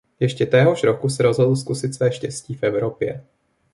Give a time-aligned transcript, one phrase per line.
[0.19, 3.23] Ještě téhož roku se rozhodl zkusit své štěstí v Evropě.